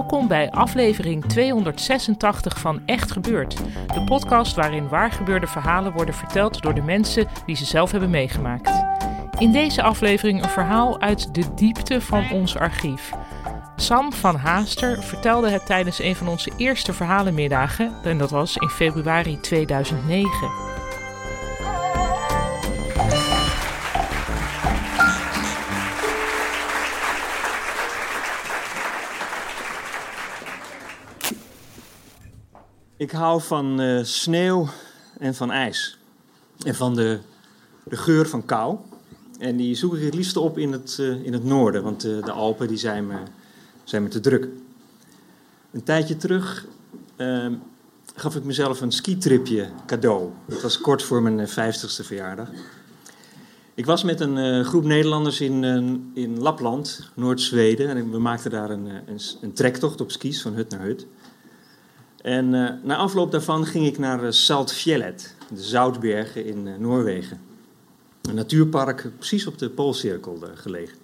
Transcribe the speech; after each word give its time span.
Welkom 0.00 0.28
bij 0.28 0.50
aflevering 0.50 1.24
286 1.24 2.58
van 2.58 2.82
Echt 2.86 3.12
Gebeurd. 3.12 3.56
De 3.86 4.04
podcast 4.04 4.56
waarin 4.56 4.88
waargebeurde 4.88 5.46
verhalen 5.46 5.92
worden 5.92 6.14
verteld 6.14 6.62
door 6.62 6.74
de 6.74 6.82
mensen 6.82 7.26
die 7.46 7.56
ze 7.56 7.64
zelf 7.64 7.90
hebben 7.90 8.10
meegemaakt. 8.10 8.70
In 9.38 9.52
deze 9.52 9.82
aflevering 9.82 10.42
een 10.42 10.48
verhaal 10.48 11.00
uit 11.00 11.34
de 11.34 11.54
diepte 11.54 12.00
van 12.00 12.30
ons 12.32 12.56
archief. 12.56 13.10
Sam 13.76 14.12
van 14.12 14.36
Haaster 14.36 15.02
vertelde 15.02 15.50
het 15.50 15.66
tijdens 15.66 15.98
een 15.98 16.16
van 16.16 16.28
onze 16.28 16.50
eerste 16.56 16.92
verhalenmiddagen, 16.92 17.92
en 18.02 18.18
dat 18.18 18.30
was 18.30 18.56
in 18.56 18.68
februari 18.68 19.40
2009. 19.40 20.69
Ik 33.00 33.10
hou 33.10 33.40
van 33.42 33.80
eh, 33.80 34.02
sneeuw 34.02 34.68
en 35.18 35.34
van 35.34 35.50
ijs. 35.50 35.98
En 36.64 36.74
van 36.74 36.94
de, 36.94 37.18
de 37.84 37.96
geur 37.96 38.28
van 38.28 38.44
kou. 38.44 38.76
En 39.38 39.56
die 39.56 39.74
zoek 39.74 39.94
ik 39.94 40.04
het 40.04 40.14
liefst 40.14 40.36
op 40.36 40.58
in 40.58 40.72
het, 40.72 40.96
eh, 41.00 41.24
in 41.24 41.32
het 41.32 41.44
noorden, 41.44 41.82
want 41.82 42.04
eh, 42.04 42.24
de 42.24 42.30
Alpen 42.30 42.68
die 42.68 42.76
zijn, 42.76 43.06
me, 43.06 43.16
zijn 43.84 44.02
me 44.02 44.08
te 44.08 44.20
druk. 44.20 44.48
Een 45.70 45.82
tijdje 45.82 46.16
terug 46.16 46.66
ehm, 47.16 47.54
gaf 48.14 48.36
ik 48.36 48.44
mezelf 48.44 48.80
een 48.80 48.92
skitripje 48.92 49.68
cadeau. 49.86 50.30
Dat 50.46 50.62
was 50.62 50.80
kort 50.80 51.02
voor 51.02 51.22
mijn 51.22 51.48
50ste 51.48 52.04
verjaardag. 52.04 52.48
Ik 53.74 53.86
was 53.86 54.02
met 54.02 54.20
een 54.20 54.64
groep 54.64 54.84
Nederlanders 54.84 55.40
in, 55.40 55.64
in 56.14 56.40
Lapland, 56.40 57.10
Noord-Zweden. 57.14 57.88
En 57.88 58.10
we 58.10 58.18
maakten 58.18 58.50
daar 58.50 58.70
een, 58.70 58.86
een, 58.86 59.20
een 59.40 59.52
trektocht 59.52 60.00
op 60.00 60.10
skis 60.10 60.42
van 60.42 60.54
hut 60.54 60.70
naar 60.70 60.80
hut. 60.80 61.06
En 62.22 62.54
uh, 62.54 62.70
na 62.82 62.96
afloop 62.96 63.30
daarvan 63.30 63.66
ging 63.66 63.86
ik 63.86 63.98
naar 63.98 64.24
uh, 64.24 64.30
Saltfjellet, 64.30 65.34
de 65.54 65.62
Zoutbergen 65.62 66.44
in 66.44 66.66
uh, 66.66 66.76
Noorwegen. 66.76 67.40
Een 68.22 68.34
natuurpark 68.34 69.10
precies 69.18 69.46
op 69.46 69.58
de 69.58 69.70
Poolcirkel 69.70 70.38
gelegen. 70.54 70.96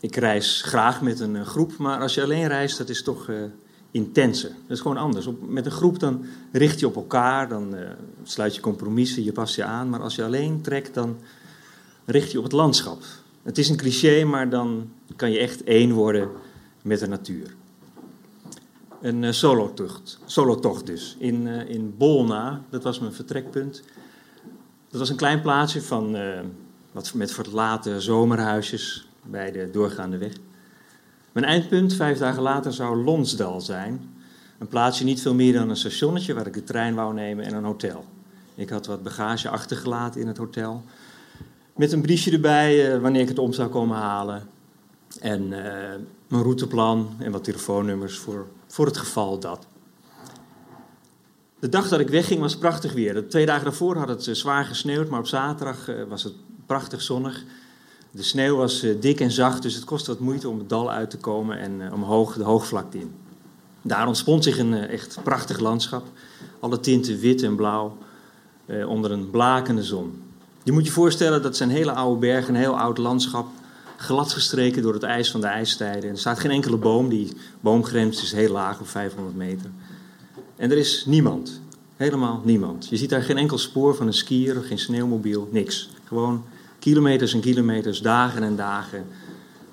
Ik 0.00 0.16
reis 0.16 0.62
graag 0.62 1.02
met 1.02 1.20
een 1.20 1.46
groep, 1.46 1.76
maar 1.76 2.00
als 2.00 2.14
je 2.14 2.22
alleen 2.22 2.48
reist, 2.48 2.78
dat 2.78 2.88
is 2.88 3.02
toch 3.02 3.30
intenser. 3.90 4.48
Dat 4.48 4.76
is 4.76 4.80
gewoon 4.80 4.96
anders. 4.96 5.26
Op, 5.26 5.48
met 5.48 5.66
een 5.66 5.72
groep 5.72 5.98
dan 5.98 6.24
richt 6.52 6.80
je 6.80 6.86
op 6.86 6.96
elkaar, 6.96 7.48
dan 7.48 7.74
sluit 8.22 8.54
je 8.54 8.60
compromissen, 8.60 9.24
je 9.24 9.32
past 9.32 9.56
je 9.56 9.64
aan. 9.64 9.88
Maar 9.88 10.00
als 10.00 10.14
je 10.14 10.24
alleen 10.24 10.60
trekt, 10.60 10.94
dan 10.94 11.18
richt 12.04 12.30
je 12.30 12.38
op 12.38 12.44
het 12.44 12.52
landschap. 12.52 13.02
Het 13.42 13.58
is 13.58 13.68
een 13.68 13.76
cliché, 13.76 14.24
maar 14.24 14.48
dan 14.48 14.90
kan 15.16 15.30
je 15.30 15.38
echt 15.38 15.64
één 15.64 15.92
worden 15.92 16.30
met 16.82 16.98
de 16.98 17.08
natuur. 17.08 17.54
Een 19.00 19.22
uh, 19.22 19.32
solotocht, 19.32 20.18
solotocht 20.24 20.86
dus. 20.86 21.16
In, 21.18 21.46
uh, 21.46 21.68
in 21.68 21.94
Bolna, 21.96 22.62
dat 22.70 22.82
was 22.82 22.98
mijn 22.98 23.12
vertrekpunt. 23.12 23.82
Dat 24.88 25.00
was 25.00 25.08
een 25.08 25.16
klein 25.16 25.40
plaatsje 25.40 25.82
van, 25.82 26.16
uh, 26.16 26.40
wat 26.92 27.14
met 27.14 27.32
verlaten 27.32 28.02
zomerhuisjes 28.02 29.08
bij 29.22 29.52
de 29.52 29.70
doorgaande 29.72 30.18
weg. 30.18 30.32
Mijn 31.32 31.46
eindpunt, 31.46 31.94
vijf 31.94 32.18
dagen 32.18 32.42
later, 32.42 32.72
zou 32.72 33.04
Lonsdal 33.04 33.60
zijn. 33.60 34.14
Een 34.58 34.68
plaatsje 34.68 35.04
niet 35.04 35.22
veel 35.22 35.34
meer 35.34 35.52
dan 35.52 35.68
een 35.68 35.76
stationnetje 35.76 36.34
waar 36.34 36.46
ik 36.46 36.54
de 36.54 36.64
trein 36.64 36.94
wou 36.94 37.14
nemen 37.14 37.44
en 37.44 37.54
een 37.54 37.64
hotel. 37.64 38.04
Ik 38.54 38.70
had 38.70 38.86
wat 38.86 39.02
bagage 39.02 39.48
achtergelaten 39.48 40.20
in 40.20 40.26
het 40.26 40.36
hotel. 40.36 40.84
Met 41.76 41.92
een 41.92 42.02
briefje 42.02 42.30
erbij 42.30 43.00
wanneer 43.00 43.22
ik 43.22 43.28
het 43.28 43.38
om 43.38 43.52
zou 43.52 43.68
komen 43.68 43.96
halen. 43.96 44.42
En 45.20 45.52
mijn 46.30 46.42
routeplan 46.42 47.14
en 47.18 47.32
wat 47.32 47.44
telefoonnummers 47.44 48.18
voor 48.18 48.46
voor 48.66 48.86
het 48.86 48.96
geval 48.96 49.38
dat. 49.38 49.66
De 51.58 51.68
dag 51.68 51.88
dat 51.88 52.00
ik 52.00 52.08
wegging 52.08 52.40
was 52.40 52.56
prachtig 52.56 52.92
weer. 52.92 53.28
twee 53.28 53.46
dagen 53.46 53.64
daarvoor 53.64 53.96
had 53.96 54.08
het 54.08 54.26
eh, 54.26 54.34
zwaar 54.34 54.64
gesneeuwd, 54.64 55.08
maar 55.08 55.18
op 55.18 55.26
zaterdag 55.26 55.88
eh, 55.88 55.96
was 56.08 56.22
het 56.22 56.32
prachtig 56.66 57.02
zonnig. 57.02 57.44
De 58.10 58.22
sneeuw 58.22 58.56
was 58.56 58.82
eh, 58.82 59.00
dik 59.00 59.20
en 59.20 59.30
zacht, 59.30 59.62
dus 59.62 59.74
het 59.74 59.84
kostte 59.84 60.10
wat 60.10 60.20
moeite 60.20 60.48
om 60.48 60.58
het 60.58 60.68
dal 60.68 60.90
uit 60.90 61.10
te 61.10 61.18
komen 61.18 61.58
en 61.58 61.92
omhoog 61.92 62.34
de 62.34 62.44
hoogvlakte 62.44 62.98
in. 62.98 63.14
Daar 63.82 64.06
ontspond 64.06 64.44
zich 64.44 64.58
een 64.58 64.74
echt 64.74 65.18
prachtig 65.22 65.58
landschap. 65.58 66.06
Alle 66.60 66.80
tinten 66.80 67.18
wit 67.18 67.42
en 67.42 67.56
blauw 67.56 67.96
onder 68.86 69.10
een 69.10 69.30
blakende 69.30 69.82
zon. 69.82 70.22
Je 70.62 70.72
moet 70.72 70.86
je 70.86 70.92
voorstellen 70.92 71.42
dat 71.42 71.56
zijn 71.56 71.70
hele 71.70 71.92
oude 71.92 72.20
bergen, 72.20 72.54
een 72.54 72.60
heel 72.60 72.78
oud 72.78 72.98
landschap 72.98 73.46
gladgestreken 74.00 74.82
door 74.82 74.92
het 74.92 75.02
ijs 75.02 75.30
van 75.30 75.40
de 75.40 75.46
ijstijden. 75.46 76.10
Er 76.10 76.18
staat 76.18 76.38
geen 76.38 76.50
enkele 76.50 76.76
boom, 76.76 77.08
die 77.08 77.32
boomgrens 77.60 78.22
is 78.22 78.32
heel 78.32 78.52
laag, 78.52 78.80
op 78.80 78.88
500 78.88 79.36
meter. 79.36 79.70
En 80.56 80.70
er 80.70 80.76
is 80.76 81.04
niemand, 81.06 81.60
helemaal 81.96 82.42
niemand. 82.44 82.86
Je 82.88 82.96
ziet 82.96 83.10
daar 83.10 83.22
geen 83.22 83.36
enkel 83.36 83.58
spoor 83.58 83.94
van 83.94 84.06
een 84.06 84.12
skier, 84.12 84.56
geen 84.56 84.78
sneeuwmobiel, 84.78 85.48
niks. 85.50 85.90
Gewoon 86.04 86.44
kilometers 86.78 87.32
en 87.32 87.40
kilometers, 87.40 88.00
dagen 88.00 88.42
en 88.42 88.56
dagen. 88.56 89.06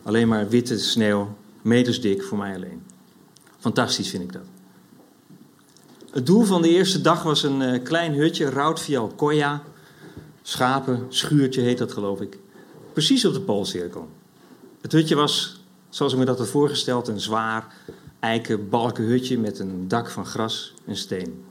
Alleen 0.04 0.28
maar 0.28 0.50
witte 0.50 0.80
sneeuw, 0.80 1.36
meters 1.62 2.02
dik 2.02 2.24
voor 2.24 2.38
mij 2.38 2.56
alleen. 2.56 2.82
Fantastisch 3.60 4.10
vind 4.10 4.24
ik 4.24 4.34
dat. 4.34 4.46
Het 6.12 6.26
doel 6.26 6.44
van 6.44 6.62
de 6.62 6.70
eerste 6.70 7.02
dag 7.02 7.24
was 7.24 7.44
een 7.44 7.62
uh, 7.62 7.84
klein 7.84 8.14
hutje, 8.14 8.50
Routvial 8.50 9.08
Koya. 9.08 9.64
Schapen, 10.42 11.06
schuurtje 11.10 11.62
heet 11.62 11.78
dat 11.78 11.92
geloof 11.92 12.22
ik. 12.22 12.38
Precies 12.94 13.26
op 13.26 13.34
de 13.34 13.42
Poolcirkel. 13.42 14.08
Het 14.88 14.96
hutje 14.96 15.16
was, 15.16 15.62
zoals 15.90 16.14
ik 16.14 16.20
me 16.20 16.26
dat 16.26 16.38
had 16.38 16.48
voorgesteld, 16.48 17.08
een 17.08 17.20
zwaar 17.20 17.74
eiken 18.20 18.70
balken 18.70 19.04
hutje 19.04 19.40
met 19.40 19.60
een 19.60 19.88
dak 19.88 20.10
van 20.10 20.26
gras 20.26 20.74
en 20.86 20.96
steen. 20.96 21.44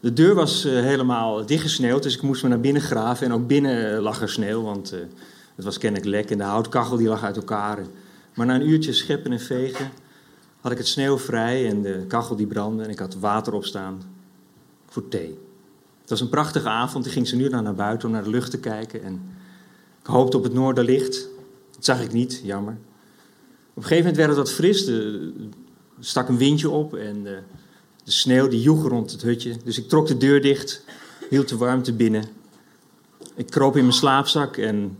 De 0.00 0.12
deur 0.12 0.34
was 0.34 0.66
uh, 0.66 0.72
helemaal 0.72 1.46
dichtgesneeuwd, 1.46 2.02
dus 2.02 2.14
ik 2.14 2.22
moest 2.22 2.42
me 2.42 2.48
naar 2.48 2.60
binnen 2.60 2.82
graven. 2.82 3.26
En 3.26 3.32
ook 3.32 3.46
binnen 3.46 4.00
lag 4.00 4.20
er 4.20 4.28
sneeuw, 4.28 4.62
want 4.62 4.92
uh, 4.92 5.00
het 5.54 5.64
was 5.64 5.78
kennelijk 5.78 6.08
lek 6.08 6.30
en 6.30 6.38
de 6.38 6.44
houtkachel 6.44 6.96
die 6.96 7.08
lag 7.08 7.22
uit 7.22 7.36
elkaar. 7.36 7.78
Maar 8.34 8.46
na 8.46 8.54
een 8.54 8.68
uurtje 8.68 8.92
scheppen 8.92 9.32
en 9.32 9.40
vegen 9.40 9.90
had 10.60 10.72
ik 10.72 10.78
het 10.78 10.88
sneeuw 10.88 11.18
vrij 11.18 11.68
en 11.68 11.82
de 11.82 12.04
kachel 12.08 12.36
die 12.36 12.46
brandde 12.46 12.84
en 12.84 12.90
ik 12.90 12.98
had 12.98 13.14
water 13.14 13.52
opstaan 13.52 14.02
voor 14.88 15.08
thee. 15.08 15.38
Het 16.00 16.10
was 16.10 16.20
een 16.20 16.28
prachtige 16.28 16.68
avond, 16.68 17.06
ik 17.06 17.12
ging 17.12 17.28
ze 17.28 17.36
nu 17.36 17.48
naar 17.48 17.74
buiten 17.74 18.08
om 18.08 18.14
naar 18.14 18.24
de 18.24 18.30
lucht 18.30 18.50
te 18.50 18.58
kijken 18.58 19.02
en 19.02 19.36
ik 20.00 20.06
hoopte 20.06 20.36
op 20.36 20.42
het 20.42 20.52
noorderlicht, 20.52 21.30
dat 21.82 21.96
zag 21.96 22.04
ik 22.04 22.12
niet, 22.12 22.40
jammer. 22.44 22.72
Op 23.70 23.76
een 23.76 23.82
gegeven 23.82 23.96
moment 23.96 24.16
werd 24.16 24.28
het 24.28 24.38
wat 24.38 24.52
fris. 24.52 24.86
Er 24.86 25.32
stak 26.00 26.28
een 26.28 26.36
windje 26.36 26.70
op 26.70 26.94
en 26.94 27.22
de, 27.22 27.38
de 28.04 28.10
sneeuw 28.10 28.48
die 28.48 28.60
joeg 28.60 28.88
rond 28.88 29.10
het 29.10 29.22
hutje. 29.22 29.56
Dus 29.64 29.78
ik 29.78 29.88
trok 29.88 30.06
de 30.06 30.16
deur 30.16 30.42
dicht, 30.42 30.84
hield 31.30 31.48
de 31.48 31.56
warmte 31.56 31.92
binnen. 31.92 32.24
Ik 33.34 33.46
kroop 33.46 33.76
in 33.76 33.82
mijn 33.82 33.94
slaapzak 33.94 34.56
en 34.56 34.98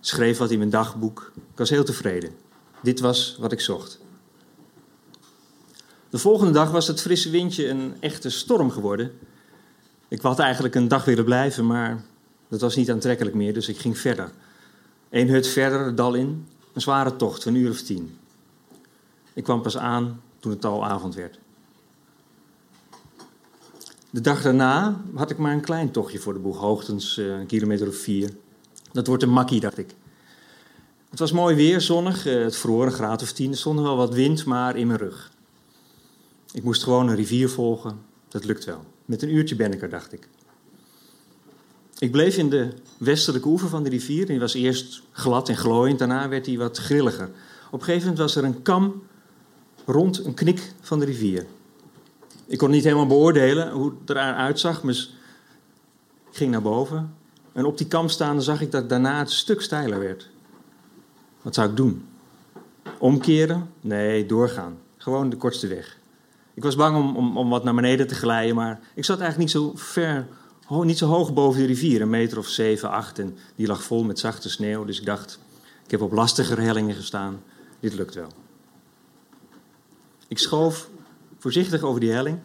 schreef 0.00 0.38
wat 0.38 0.50
in 0.50 0.58
mijn 0.58 0.70
dagboek. 0.70 1.32
Ik 1.36 1.58
was 1.58 1.70
heel 1.70 1.84
tevreden. 1.84 2.30
Dit 2.82 3.00
was 3.00 3.36
wat 3.38 3.52
ik 3.52 3.60
zocht. 3.60 4.00
De 6.10 6.18
volgende 6.18 6.52
dag 6.52 6.70
was 6.70 6.86
het 6.86 7.00
frisse 7.00 7.30
windje 7.30 7.68
een 7.68 7.94
echte 8.00 8.30
storm 8.30 8.70
geworden. 8.70 9.12
Ik 10.08 10.20
had 10.20 10.38
eigenlijk 10.38 10.74
een 10.74 10.88
dag 10.88 11.04
willen 11.04 11.24
blijven, 11.24 11.66
maar 11.66 12.04
dat 12.48 12.60
was 12.60 12.76
niet 12.76 12.90
aantrekkelijk 12.90 13.36
meer, 13.36 13.54
dus 13.54 13.68
ik 13.68 13.78
ging 13.78 13.98
verder. 13.98 14.30
Eén 15.14 15.28
hut 15.28 15.46
verder, 15.46 15.86
het 15.86 15.96
dal 15.96 16.14
in. 16.14 16.46
Een 16.72 16.80
zware 16.80 17.16
tocht 17.16 17.44
een 17.44 17.54
uur 17.54 17.70
of 17.70 17.82
tien. 17.82 18.18
Ik 19.32 19.44
kwam 19.44 19.62
pas 19.62 19.76
aan 19.76 20.22
toen 20.40 20.52
het 20.52 20.64
al 20.64 20.86
avond 20.86 21.14
werd. 21.14 21.38
De 24.10 24.20
dag 24.20 24.42
daarna 24.42 25.00
had 25.14 25.30
ik 25.30 25.38
maar 25.38 25.52
een 25.52 25.60
klein 25.60 25.90
tochtje 25.90 26.18
voor 26.18 26.32
de 26.32 26.38
boeg, 26.38 26.58
hoogtens 26.58 27.18
uh, 27.18 27.38
een 27.38 27.46
kilometer 27.46 27.88
of 27.88 27.96
vier. 27.96 28.30
Dat 28.92 29.06
wordt 29.06 29.22
een 29.22 29.30
makkie, 29.30 29.60
dacht 29.60 29.78
ik. 29.78 29.94
Het 31.10 31.18
was 31.18 31.32
mooi 31.32 31.54
weer, 31.54 31.80
zonnig, 31.80 32.26
uh, 32.26 32.42
het 32.42 32.56
vroor 32.56 32.86
een 32.86 32.92
graad 32.92 33.22
of 33.22 33.32
tien. 33.32 33.50
Er 33.50 33.56
stond 33.56 33.80
wel 33.80 33.96
wat 33.96 34.14
wind, 34.14 34.44
maar 34.44 34.76
in 34.76 34.86
mijn 34.86 34.98
rug. 34.98 35.32
Ik 36.52 36.62
moest 36.62 36.82
gewoon 36.82 37.08
een 37.08 37.16
rivier 37.16 37.48
volgen. 37.48 38.00
Dat 38.28 38.44
lukt 38.44 38.64
wel. 38.64 38.84
Met 39.04 39.22
een 39.22 39.34
uurtje 39.34 39.56
ben 39.56 39.72
ik 39.72 39.82
er, 39.82 39.90
dacht 39.90 40.12
ik. 40.12 40.28
Ik 41.98 42.10
bleef 42.10 42.36
in 42.36 42.50
de 42.50 42.68
westelijke 42.98 43.48
oever 43.48 43.68
van 43.68 43.82
de 43.82 43.90
rivier. 43.90 44.26
Die 44.26 44.40
was 44.40 44.54
eerst 44.54 45.02
glad 45.12 45.48
en 45.48 45.56
glooiend, 45.56 45.98
daarna 45.98 46.28
werd 46.28 46.46
hij 46.46 46.58
wat 46.58 46.78
grilliger. 46.78 47.30
Op 47.70 47.80
een 47.80 47.84
gegeven 47.86 48.08
moment 48.08 48.18
was 48.18 48.36
er 48.36 48.44
een 48.44 48.62
kam 48.62 49.02
rond 49.86 50.24
een 50.24 50.34
knik 50.34 50.72
van 50.80 50.98
de 50.98 51.04
rivier. 51.04 51.46
Ik 52.46 52.58
kon 52.58 52.70
niet 52.70 52.84
helemaal 52.84 53.06
beoordelen 53.06 53.70
hoe 53.70 53.92
het 54.00 54.10
eruit 54.10 54.60
zag, 54.60 54.82
maar 54.82 54.94
ik 54.94 55.08
ging 56.30 56.50
naar 56.50 56.62
boven. 56.62 57.14
En 57.52 57.64
op 57.64 57.78
die 57.78 57.86
kam 57.86 58.08
staande 58.08 58.42
zag 58.42 58.60
ik 58.60 58.70
dat 58.70 58.88
daarna 58.88 59.18
het 59.18 59.30
stuk 59.30 59.60
steiler 59.60 59.98
werd. 59.98 60.28
Wat 61.42 61.54
zou 61.54 61.68
ik 61.70 61.76
doen? 61.76 62.06
Omkeren? 62.98 63.70
Nee, 63.80 64.26
doorgaan. 64.26 64.78
Gewoon 64.96 65.28
de 65.28 65.36
kortste 65.36 65.66
weg. 65.66 65.98
Ik 66.54 66.62
was 66.62 66.76
bang 66.76 66.96
om, 66.96 67.16
om, 67.16 67.36
om 67.36 67.48
wat 67.48 67.64
naar 67.64 67.74
beneden 67.74 68.06
te 68.06 68.14
glijden, 68.14 68.54
maar 68.54 68.80
ik 68.94 69.04
zat 69.04 69.20
eigenlijk 69.20 69.38
niet 69.38 69.62
zo 69.62 69.72
ver, 69.74 70.26
niet 70.68 70.98
zo 70.98 71.06
hoog 71.06 71.32
boven 71.32 71.60
de 71.60 71.66
rivier, 71.66 72.00
een 72.00 72.10
meter 72.10 72.38
of 72.38 72.48
zeven, 72.48 72.90
acht. 72.90 73.18
En 73.18 73.38
die 73.56 73.66
lag 73.66 73.82
vol 73.82 74.04
met 74.04 74.18
zachte 74.18 74.50
sneeuw, 74.50 74.84
dus 74.84 74.98
ik 74.98 75.06
dacht, 75.06 75.38
ik 75.84 75.90
heb 75.90 76.00
op 76.00 76.12
lastige 76.12 76.60
hellingen 76.60 76.94
gestaan, 76.94 77.42
dit 77.80 77.94
lukt 77.94 78.14
wel. 78.14 78.28
Ik 80.28 80.38
schoof 80.38 80.88
voorzichtig 81.38 81.82
over 81.82 82.00
die 82.00 82.10
helling. 82.10 82.38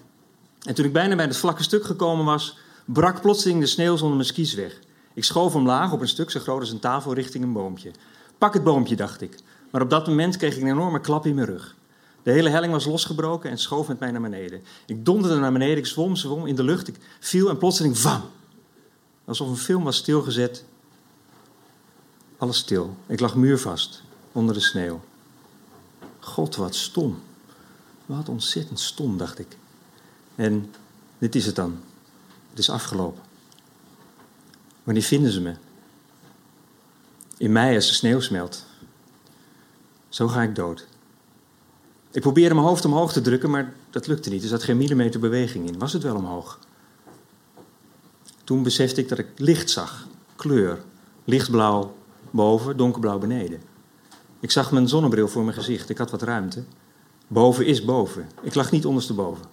En 0.65 0.75
toen 0.75 0.85
ik 0.85 0.93
bijna 0.93 1.15
bij 1.15 1.25
het 1.25 1.37
vlakke 1.37 1.63
stuk 1.63 1.83
gekomen 1.83 2.25
was, 2.25 2.57
brak 2.85 3.21
plotseling 3.21 3.59
de 3.59 3.65
sneeuw 3.65 3.95
zonder 3.95 4.15
mijn 4.15 4.29
skis 4.29 4.53
weg. 4.53 4.79
Ik 5.13 5.23
schoof 5.23 5.55
omlaag 5.55 5.91
op 5.91 6.01
een 6.01 6.07
stuk 6.07 6.31
zo 6.31 6.39
groot 6.39 6.59
als 6.59 6.71
een 6.71 6.79
tafel 6.79 7.13
richting 7.13 7.43
een 7.43 7.53
boompje. 7.53 7.91
Pak 8.37 8.53
het 8.53 8.63
boompje, 8.63 8.95
dacht 8.95 9.21
ik. 9.21 9.35
Maar 9.71 9.81
op 9.81 9.89
dat 9.89 10.07
moment 10.07 10.37
kreeg 10.37 10.55
ik 10.55 10.61
een 10.61 10.67
enorme 10.67 11.01
klap 11.01 11.25
in 11.25 11.35
mijn 11.35 11.47
rug. 11.47 11.75
De 12.23 12.31
hele 12.31 12.49
helling 12.49 12.73
was 12.73 12.85
losgebroken 12.85 13.49
en 13.49 13.57
schoof 13.57 13.87
met 13.87 13.99
mij 13.99 14.11
naar 14.11 14.21
beneden. 14.21 14.63
Ik 14.85 15.05
donderde 15.05 15.39
naar 15.39 15.51
beneden, 15.51 15.77
ik 15.77 15.85
zwom, 15.85 16.15
zwom 16.15 16.45
in 16.45 16.55
de 16.55 16.63
lucht, 16.63 16.87
ik 16.87 16.99
viel 17.19 17.49
en 17.49 17.57
plotseling 17.57 17.97
vam. 17.97 18.21
Alsof 19.25 19.47
een 19.47 19.57
film 19.57 19.83
was 19.83 19.97
stilgezet. 19.97 20.63
Alles 22.37 22.57
stil. 22.57 22.95
Ik 23.07 23.19
lag 23.19 23.35
muurvast 23.35 24.03
onder 24.31 24.53
de 24.53 24.59
sneeuw. 24.59 25.01
God, 26.19 26.55
wat 26.55 26.75
stom. 26.75 27.21
Wat 28.05 28.29
ontzettend 28.29 28.79
stom, 28.79 29.17
dacht 29.17 29.39
ik. 29.39 29.57
En 30.35 30.73
dit 31.17 31.35
is 31.35 31.45
het 31.45 31.55
dan. 31.55 31.81
Het 32.49 32.59
is 32.59 32.69
afgelopen. 32.69 33.21
Wanneer 34.83 35.03
vinden 35.03 35.31
ze 35.31 35.41
me? 35.41 35.55
In 37.37 37.51
mei 37.51 37.75
als 37.75 37.87
de 37.87 37.93
sneeuw 37.93 38.19
smelt. 38.19 38.65
Zo 40.09 40.27
ga 40.27 40.41
ik 40.41 40.55
dood. 40.55 40.87
Ik 42.11 42.21
probeerde 42.21 42.55
mijn 42.55 42.67
hoofd 42.67 42.85
omhoog 42.85 43.13
te 43.13 43.21
drukken, 43.21 43.49
maar 43.49 43.73
dat 43.89 44.07
lukte 44.07 44.29
niet. 44.29 44.43
Er 44.43 44.49
zat 44.49 44.63
geen 44.63 44.77
millimeter 44.77 45.19
beweging 45.19 45.67
in. 45.67 45.79
Was 45.79 45.93
het 45.93 46.03
wel 46.03 46.15
omhoog? 46.15 46.59
Toen 48.43 48.63
besefte 48.63 49.01
ik 49.01 49.09
dat 49.09 49.17
ik 49.17 49.27
licht 49.35 49.69
zag. 49.69 50.07
Kleur. 50.35 50.83
Lichtblauw 51.25 51.95
boven, 52.31 52.77
donkerblauw 52.77 53.19
beneden. 53.19 53.61
Ik 54.39 54.51
zag 54.51 54.71
mijn 54.71 54.87
zonnebril 54.87 55.27
voor 55.27 55.43
mijn 55.43 55.55
gezicht. 55.55 55.89
Ik 55.89 55.97
had 55.97 56.11
wat 56.11 56.21
ruimte. 56.21 56.63
Boven 57.27 57.65
is 57.65 57.85
boven. 57.85 58.29
Ik 58.41 58.55
lag 58.55 58.71
niet 58.71 58.85
ondersteboven. 58.85 59.45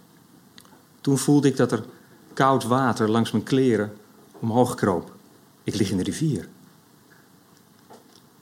Toen 1.01 1.19
voelde 1.19 1.49
ik 1.49 1.57
dat 1.57 1.73
er 1.73 1.85
koud 2.33 2.65
water 2.65 3.11
langs 3.11 3.31
mijn 3.31 3.45
kleren 3.45 3.93
omhoog 4.39 4.75
kroop. 4.75 5.15
Ik 5.65 5.75
lig 5.75 5.91
in 5.91 5.97
de 5.97 6.03
rivier. 6.03 6.49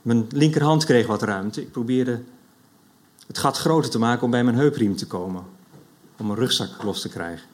Mijn 0.02 0.26
linkerhand 0.30 0.84
kreeg 0.84 1.06
wat 1.06 1.22
ruimte. 1.22 1.60
Ik 1.60 1.72
probeerde 1.72 2.22
het 3.26 3.38
gat 3.38 3.58
groter 3.58 3.90
te 3.90 3.98
maken 3.98 4.24
om 4.24 4.30
bij 4.30 4.44
mijn 4.44 4.56
heupriem 4.56 4.96
te 4.96 5.06
komen. 5.06 5.44
Om 6.16 6.26
mijn 6.26 6.38
rugzak 6.38 6.82
los 6.82 7.00
te 7.00 7.08
krijgen. 7.08 7.46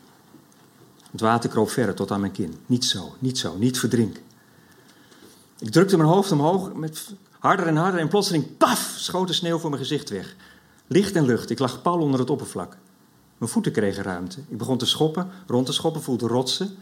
Het 1.11 1.21
water 1.21 1.51
kroop 1.51 1.71
verder 1.71 1.95
tot 1.95 2.11
aan 2.11 2.21
mijn 2.21 2.33
kin. 2.33 2.55
Niet 2.67 2.85
zo, 2.85 3.15
niet 3.19 3.39
zo, 3.39 3.57
niet 3.59 3.79
verdrinken. 3.79 4.23
Ik 5.59 5.71
drukte 5.71 5.97
mijn 5.97 6.09
hoofd 6.09 6.33
omhoog 6.33 6.73
met 6.73 7.15
harder 7.39 7.67
en 7.67 7.77
harder 7.77 8.01
en 8.01 8.09
plotseling, 8.09 8.57
paf, 8.57 8.95
schoot 8.97 9.27
de 9.27 9.33
sneeuw 9.33 9.59
voor 9.59 9.71
mijn 9.71 9.83
gezicht 9.83 10.11
weg. 10.11 10.37
Licht 10.87 11.17
en 11.17 11.25
lucht, 11.25 11.51
ik 11.51 11.59
lag 11.59 11.83
pal 11.83 11.99
onder 11.99 12.21
het 12.21 12.31
oppervlak. 12.31 12.77
Mijn 13.39 13.51
voeten 13.51 13.73
kregen 13.73 14.03
ruimte. 14.03 14.41
Ik 14.49 14.59
begon 14.59 14.79
te 14.79 14.87
schoppen, 14.87 15.31
rond 15.47 15.67
te 15.67 15.73
schoppen, 15.73 16.03
voelde 16.03 16.27
rotsen, 16.27 16.77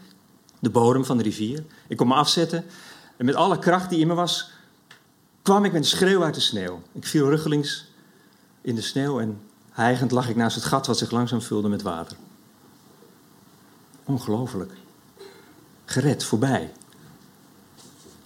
de 0.59 0.69
bodem 0.69 1.05
van 1.05 1.17
de 1.17 1.23
rivier. 1.23 1.63
Ik 1.87 1.97
kon 1.97 2.07
me 2.07 2.13
afzetten 2.13 2.65
en 3.17 3.25
met 3.25 3.35
alle 3.35 3.59
kracht 3.59 3.89
die 3.89 3.99
in 3.99 4.07
me 4.07 4.13
was, 4.13 4.51
kwam 5.41 5.65
ik 5.65 5.71
met 5.71 5.81
een 5.81 5.87
schreeuw 5.87 6.23
uit 6.23 6.35
de 6.35 6.41
sneeuw. 6.41 6.81
Ik 6.91 7.05
viel 7.05 7.29
ruggelings 7.29 7.88
in 8.61 8.75
de 8.75 8.81
sneeuw 8.81 9.19
en 9.19 9.41
hijgend 9.71 10.11
lag 10.11 10.29
ik 10.29 10.35
naast 10.35 10.55
het 10.55 10.65
gat 10.65 10.87
wat 10.87 10.97
zich 10.97 11.11
langzaam 11.11 11.41
vulde 11.41 11.67
met 11.67 11.81
water. 11.81 12.17
Ongelooflijk. 14.03 14.73
Gered, 15.85 16.23
voorbij. 16.23 16.71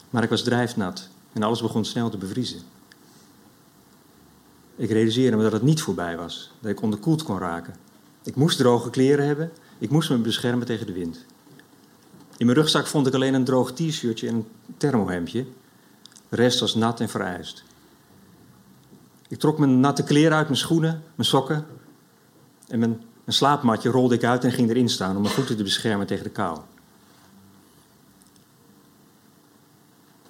Maar 0.09 0.23
ik 0.23 0.29
was 0.29 0.43
drijfnat 0.43 1.07
en 1.33 1.43
alles 1.43 1.61
begon 1.61 1.85
snel 1.85 2.09
te 2.09 2.17
bevriezen. 2.17 2.61
Ik 4.75 4.89
realiseerde 4.89 5.37
me 5.37 5.43
dat 5.43 5.51
het 5.51 5.61
niet 5.61 5.81
voorbij 5.81 6.17
was, 6.17 6.51
dat 6.59 6.71
ik 6.71 6.81
onderkoeld 6.81 7.23
kon 7.23 7.37
raken. 7.37 7.75
Ik 8.23 8.35
moest 8.35 8.57
droge 8.57 8.89
kleren 8.89 9.25
hebben, 9.25 9.51
ik 9.77 9.89
moest 9.89 10.09
me 10.09 10.17
beschermen 10.17 10.65
tegen 10.65 10.85
de 10.85 10.93
wind. 10.93 11.25
In 12.37 12.45
mijn 12.45 12.57
rugzak 12.57 12.87
vond 12.87 13.07
ik 13.07 13.13
alleen 13.13 13.33
een 13.33 13.43
droog 13.43 13.71
t-shirtje 13.71 14.27
en 14.27 14.35
een 14.35 14.47
thermohemdje. 14.77 15.45
De 16.29 16.35
rest 16.35 16.59
was 16.59 16.75
nat 16.75 16.99
en 16.99 17.09
vereist. 17.09 17.63
Ik 19.33 19.39
trok 19.39 19.57
mijn 19.57 19.79
natte 19.79 20.03
kleren 20.03 20.37
uit, 20.37 20.47
mijn 20.47 20.59
schoenen, 20.59 21.03
mijn 21.15 21.27
sokken. 21.27 21.65
En 22.67 22.79
mijn, 22.79 22.89
mijn 23.23 23.37
slaapmatje 23.37 23.89
rolde 23.89 24.15
ik 24.15 24.23
uit 24.23 24.43
en 24.43 24.51
ging 24.51 24.69
erin 24.69 24.89
staan 24.89 25.15
om 25.15 25.21
mijn 25.21 25.33
voeten 25.33 25.57
te 25.57 25.63
beschermen 25.63 26.07
tegen 26.07 26.23
de 26.23 26.29
kou. 26.29 26.59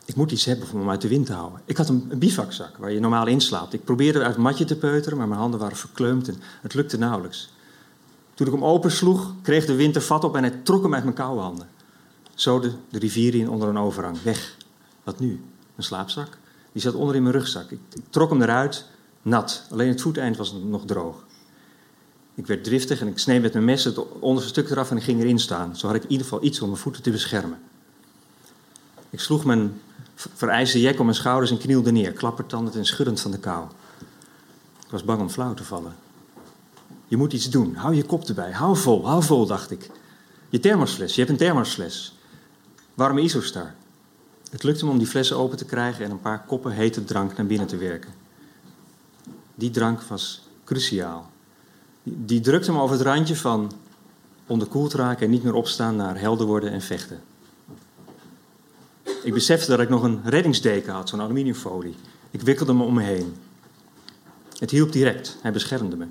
Ik 0.06 0.16
moet 0.16 0.32
iets 0.32 0.46
hebben 0.46 0.68
om 0.74 0.80
hem 0.80 0.90
uit 0.90 1.02
de 1.02 1.08
wind 1.08 1.26
te 1.26 1.34
houden. 1.34 1.62
Ik 1.66 1.78
had 1.78 1.90
een, 1.90 2.12
bivakzak 2.16 2.78
waar 2.78 2.92
je 2.92 3.00
normaal 3.00 3.28
inslaapt. 3.28 3.74
Ik 3.74 3.84
probeerde 3.84 4.20
uit 4.20 4.28
het 4.28 4.38
matje 4.38 4.66
te 4.66 4.78
peuteren, 4.78 5.18
maar 5.18 5.28
mijn 5.28 5.40
handen 5.40 5.60
waren 5.60 5.78
verkleumd 5.78 6.28
en 6.28 6.42
het 6.62 6.74
lukte 6.74 6.98
nauwelijks. 6.98 7.50
Toen 8.34 8.48
ik 8.48 8.54
hem 8.54 8.66
opensloeg, 8.66 9.34
kreeg 9.42 9.66
de 9.66 9.76
wind 9.76 9.96
er 9.96 10.02
vat 10.02 10.24
op 10.24 10.36
en 10.36 10.44
hij 10.44 10.60
trok 10.64 10.84
hem 10.84 10.94
uit 10.94 11.04
mijn 11.04 11.16
koude 11.16 11.42
handen. 11.42 11.70
Zo 12.34 12.60
de, 12.60 12.72
de 12.90 13.00
rivier 13.00 13.36
in 13.36 13.50
onder 13.50 13.70
een 13.70 13.78
overhang. 13.78 14.22
Weg. 14.22 14.58
Wat 15.04 15.20
nu? 15.20 15.28
Mijn 15.76 15.88
slaapzak? 15.88 16.38
Die 16.72 16.82
zat 16.82 16.94
onder 16.94 17.16
in 17.16 17.24
mijn 17.24 17.36
rugzak. 17.36 17.72
Ik 17.72 17.80
trok 18.10 18.30
hem 18.30 18.42
eruit, 18.42 18.86
nat. 19.24 19.66
Alleen 19.70 19.88
het 19.88 20.02
voeteind 20.02 20.38
was 20.38 20.56
nog 20.66 20.86
droog. 20.86 21.26
Ik 22.36 22.48
werd 22.48 22.64
driftig 22.64 23.02
en 23.02 23.08
ik 23.08 23.20
sneed 23.20 23.42
met 23.42 23.54
mijn 23.54 23.66
mes 23.66 23.84
het 23.84 24.20
onderste 24.20 24.50
stuk 24.50 24.70
eraf 24.70 24.92
en 24.92 24.98
ik 24.98 25.04
ging 25.04 25.22
erin 25.22 25.40
staan. 25.40 25.76
Zo 25.76 25.88
had 25.88 25.96
ik 25.96 26.04
in 26.04 26.12
ieder 26.12 26.26
geval 26.26 26.44
iets 26.44 26.62
om 26.62 26.68
mijn 26.68 26.82
voeten 26.82 27.04
te 27.04 27.12
beschermen. 27.12 27.60
Ik 29.10 29.20
sloeg 29.20 29.46
mijn 29.46 29.82
vereiste 30.16 30.82
jek 30.82 31.00
om 31.00 31.06
mijn 31.06 31.18
schouders 31.18 31.52
en 31.52 31.58
knielde 31.58 31.92
neer, 31.92 32.12
klappertandend 32.12 32.76
en 32.76 32.86
schuddend 32.86 33.20
van 33.20 33.32
de 33.32 33.40
kou. 33.40 33.66
Ik 34.86 34.90
was 34.90 35.04
bang 35.04 35.22
om 35.22 35.30
flauw 35.30 35.54
te 35.54 35.64
vallen. 35.64 35.96
Je 37.08 37.18
moet 37.18 37.34
iets 37.34 37.50
doen. 37.50 37.76
Hou 37.76 37.96
je 37.96 38.04
kop 38.04 38.24
erbij. 38.24 38.52
Hou 38.52 38.78
vol, 38.78 39.06
hou 39.06 39.24
vol, 39.24 39.46
dacht 39.46 39.72
ik. 39.72 39.90
Je 40.50 40.60
thermosfles, 40.60 41.16
je 41.16 41.20
hebt 41.20 41.32
een 41.32 41.38
thermosfles. 41.38 42.18
Warme 42.94 43.22
isostar. 43.22 43.74
Het 44.50 44.64
lukte 44.64 44.86
me 44.86 44.92
om 44.92 44.98
die 44.98 45.08
flessen 45.08 45.38
open 45.38 45.58
te 45.58 45.66
krijgen 45.66 46.06
en 46.06 46.12
een 46.12 46.22
paar 46.22 46.46
koppen 46.46 46.72
hete 46.72 47.04
drank 47.04 47.38
naar 47.38 47.46
binnen 47.46 47.68
te 47.68 47.78
werken. 47.78 48.23
Die 49.56 49.70
drank 49.70 50.02
was 50.02 50.42
cruciaal. 50.64 51.32
Die 52.04 52.40
drukte 52.40 52.72
me 52.72 52.80
over 52.80 52.96
het 52.96 53.06
randje 53.06 53.36
van 53.36 53.72
onderkoeld 54.48 54.94
raken 54.94 55.26
en 55.26 55.32
niet 55.32 55.44
meer 55.44 55.54
opstaan 55.54 55.96
naar 55.96 56.20
helder 56.20 56.48
worden 56.48 56.72
en 56.72 56.82
vechten. 56.82 57.22
Ik 59.24 59.34
besefte 59.34 59.72
dat 59.72 59.80
ik 59.80 59.90
nog 59.90 60.04
een 60.04 60.22
reddingsdeken 60.24 60.94
had, 60.94 61.10
zo'n 61.10 61.22
aluminiumfolie. 61.22 61.96
Ik 62.32 62.42
wikkelde 62.42 62.74
me 62.74 62.84
om 62.84 62.94
me 62.94 63.04
heen. 63.04 63.36
Het 64.58 64.72
hielp 64.72 64.92
direct, 64.92 65.38
hij 65.42 65.52
beschermde 65.52 65.96
me. 65.96 66.08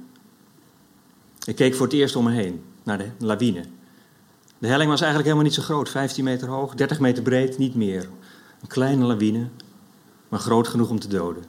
Ik 1.44 1.56
keek 1.56 1.74
voor 1.74 1.86
het 1.86 1.94
eerst 1.94 2.16
om 2.16 2.24
me 2.24 2.32
heen, 2.32 2.62
naar 2.82 2.98
de 2.98 3.10
lawine. 3.18 3.64
De 4.58 4.68
helling 4.68 4.90
was 4.90 5.00
eigenlijk 5.00 5.30
helemaal 5.30 5.50
niet 5.50 5.54
zo 5.54 5.62
groot, 5.62 5.88
15 5.88 6.24
meter 6.24 6.48
hoog, 6.48 6.74
30 6.74 7.00
meter 7.00 7.22
breed, 7.22 7.58
niet 7.58 7.74
meer. 7.74 8.08
Een 8.60 8.68
kleine 8.68 9.04
lawine, 9.04 9.48
maar 10.28 10.40
groot 10.40 10.68
genoeg 10.68 10.90
om 10.90 10.98
te 10.98 11.08
doden. 11.08 11.44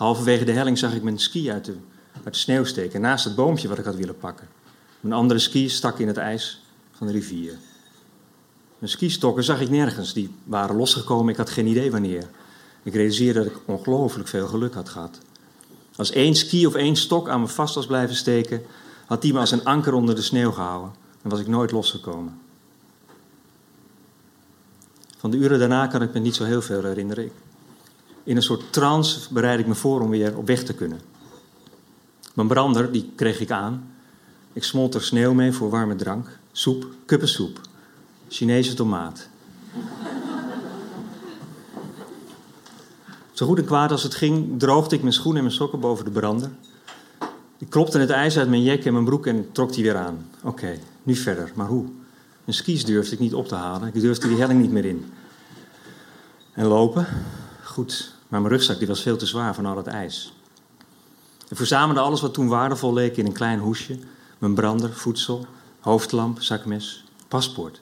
Halverwege 0.00 0.44
de 0.44 0.52
helling 0.52 0.78
zag 0.78 0.94
ik 0.94 1.02
mijn 1.02 1.18
ski 1.18 1.50
uit 1.52 1.64
de, 1.64 1.76
sneeuw 2.30 2.64
steken, 2.64 3.00
naast 3.00 3.24
het 3.24 3.34
boompje 3.34 3.68
wat 3.68 3.78
ik 3.78 3.84
had 3.84 3.94
willen 3.94 4.18
pakken. 4.18 4.48
Mijn 5.00 5.14
andere 5.14 5.40
ski 5.40 5.68
stak 5.68 5.98
in 5.98 6.06
het 6.06 6.16
ijs 6.16 6.62
van 6.92 7.06
de 7.06 7.12
rivier. 7.12 7.54
Mijn 8.78 8.92
skistokken 8.92 9.44
zag 9.44 9.60
ik 9.60 9.70
nergens, 9.70 10.12
die 10.12 10.34
waren 10.44 10.76
losgekomen, 10.76 11.32
ik 11.32 11.36
had 11.36 11.50
geen 11.50 11.66
idee 11.66 11.90
wanneer. 11.90 12.28
Ik 12.82 12.94
realiseerde 12.94 13.42
dat 13.42 13.52
ik 13.52 13.58
ongelooflijk 13.64 14.28
veel 14.28 14.46
geluk 14.46 14.74
had 14.74 14.88
gehad. 14.88 15.18
Als 15.96 16.10
één 16.10 16.34
ski 16.34 16.66
of 16.66 16.74
één 16.74 16.96
stok 16.96 17.28
aan 17.28 17.40
me 17.40 17.46
vast 17.46 17.74
was 17.74 17.86
blijven 17.86 18.16
steken, 18.16 18.62
had 19.06 19.22
die 19.22 19.32
me 19.32 19.38
als 19.38 19.50
een 19.50 19.64
anker 19.64 19.92
onder 19.92 20.14
de 20.14 20.22
sneeuw 20.22 20.50
gehouden 20.50 20.92
en 21.22 21.30
was 21.30 21.40
ik 21.40 21.46
nooit 21.46 21.70
losgekomen. 21.70 22.40
Van 25.16 25.30
de 25.30 25.36
uren 25.36 25.58
daarna 25.58 25.86
kan 25.86 26.02
ik 26.02 26.12
me 26.12 26.20
niet 26.20 26.34
zo 26.34 26.44
heel 26.44 26.62
veel 26.62 26.84
herinneren. 26.84 27.30
In 28.24 28.36
een 28.36 28.42
soort 28.42 28.72
trance 28.72 29.32
bereid 29.32 29.58
ik 29.60 29.66
me 29.66 29.74
voor 29.74 30.00
om 30.00 30.10
weer 30.10 30.36
op 30.36 30.46
weg 30.46 30.62
te 30.62 30.74
kunnen. 30.74 31.00
Mijn 32.34 32.48
brander, 32.48 32.92
die 32.92 33.12
kreeg 33.16 33.40
ik 33.40 33.50
aan. 33.50 33.92
Ik 34.52 34.64
smolt 34.64 34.94
er 34.94 35.02
sneeuw 35.02 35.32
mee 35.32 35.52
voor 35.52 35.70
warme 35.70 35.96
drank. 35.96 36.38
Soep, 36.52 36.86
kuppensoep. 37.04 37.60
Chinese 38.28 38.74
tomaat. 38.74 39.28
Zo 43.32 43.46
goed 43.46 43.58
en 43.58 43.64
kwaad 43.64 43.90
als 43.90 44.02
het 44.02 44.14
ging, 44.14 44.58
droogde 44.58 44.94
ik 44.94 45.02
mijn 45.02 45.14
schoenen 45.14 45.36
en 45.36 45.44
mijn 45.44 45.56
sokken 45.56 45.80
boven 45.80 46.04
de 46.04 46.10
brander. 46.10 46.50
Ik 47.58 47.70
klopte 47.70 47.98
het 47.98 48.10
ijs 48.10 48.38
uit 48.38 48.48
mijn 48.48 48.62
jek 48.62 48.84
en 48.84 48.92
mijn 48.92 49.04
broek 49.04 49.26
en 49.26 49.52
trok 49.52 49.72
die 49.72 49.84
weer 49.84 49.96
aan. 49.96 50.26
Oké, 50.42 50.78
nu 51.02 51.14
verder, 51.14 51.52
maar 51.54 51.66
hoe? 51.66 51.84
Mijn 52.44 52.56
skis 52.56 52.84
durfde 52.84 53.14
ik 53.14 53.20
niet 53.20 53.34
op 53.34 53.48
te 53.48 53.54
halen. 53.54 53.88
Ik 53.94 54.00
durfde 54.00 54.28
die 54.28 54.38
helling 54.38 54.60
niet 54.60 54.72
meer 54.72 54.84
in. 54.84 55.12
En 56.52 56.66
lopen? 56.66 57.06
Maar 58.28 58.40
mijn 58.40 58.52
rugzak 58.52 58.78
die 58.78 58.86
was 58.86 59.02
veel 59.02 59.16
te 59.16 59.26
zwaar 59.26 59.54
van 59.54 59.66
al 59.66 59.76
het 59.76 59.86
ijs. 59.86 60.32
Ik 61.48 61.56
verzamelde 61.56 62.00
alles 62.00 62.20
wat 62.20 62.34
toen 62.34 62.48
waardevol 62.48 62.92
leek 62.92 63.16
in 63.16 63.26
een 63.26 63.32
klein 63.32 63.58
hoesje. 63.58 63.98
Mijn 64.38 64.54
brander, 64.54 64.92
voedsel, 64.92 65.46
hoofdlamp, 65.80 66.42
zakmes, 66.42 67.04
paspoort. 67.28 67.80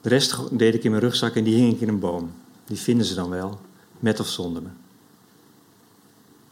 De 0.00 0.08
rest 0.08 0.58
deed 0.58 0.74
ik 0.74 0.84
in 0.84 0.90
mijn 0.90 1.02
rugzak 1.02 1.34
en 1.34 1.44
die 1.44 1.54
hing 1.54 1.72
ik 1.72 1.80
in 1.80 1.88
een 1.88 1.98
boom. 1.98 2.32
Die 2.64 2.78
vinden 2.78 3.06
ze 3.06 3.14
dan 3.14 3.28
wel, 3.28 3.60
met 3.98 4.20
of 4.20 4.28
zonder 4.28 4.62
me. 4.62 4.68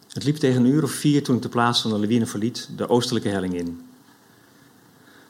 Het 0.08 0.24
liep 0.24 0.36
tegen 0.36 0.64
een 0.64 0.70
uur 0.70 0.82
of 0.82 0.90
vier 0.90 1.22
toen 1.22 1.36
ik 1.36 1.42
de 1.42 1.48
plaats 1.48 1.80
van 1.80 1.90
de 1.90 1.98
lawine 1.98 2.26
verliet, 2.26 2.68
de 2.76 2.88
oostelijke 2.88 3.28
helling 3.28 3.54
in. 3.54 3.86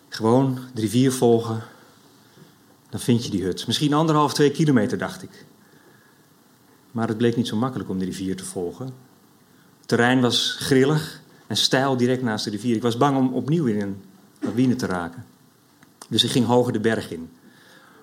Gewoon 0.09 0.59
de 0.75 0.81
rivier 0.81 1.13
volgen, 1.13 1.63
dan 2.91 3.01
vind 3.01 3.25
je 3.25 3.31
die 3.31 3.43
hut. 3.45 3.67
Misschien 3.67 3.93
anderhalf, 3.93 4.35
twee 4.35 4.51
kilometer, 4.51 4.99
dacht 4.99 5.23
ik. 5.23 5.45
Maar 6.93 7.09
het 7.09 7.17
bleek 7.17 7.37
niet 7.37 7.47
zo 7.47 7.57
makkelijk 7.57 7.91
om 7.91 7.99
de 7.99 8.05
rivier 8.05 8.37
te 8.37 8.45
volgen. 8.45 8.87
Het 9.79 9.89
terrein 9.89 10.21
was 10.21 10.57
grillig 10.59 11.21
en 11.47 11.57
steil 11.57 11.97
direct 11.97 12.23
naast 12.23 12.45
de 12.45 12.51
rivier. 12.51 12.77
Ik 12.77 12.83
was 12.83 12.97
bang 12.97 13.17
om 13.17 13.35
opnieuw 13.35 13.67
in 13.67 13.81
een 13.81 14.03
lawine 14.41 14.77
te 14.77 14.87
raken. 14.87 15.25
Dus 16.09 16.25
ik 16.25 16.31
ging 16.31 16.47
hoger 16.47 16.73
de 16.73 16.81
berg 16.81 17.11
in. 17.11 17.31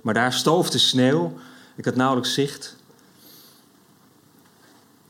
Maar 0.01 0.13
daar 0.13 0.33
stoofde 0.33 0.77
sneeuw. 0.77 1.33
Ik 1.75 1.85
had 1.85 1.95
nauwelijks 1.95 2.33
zicht. 2.33 2.75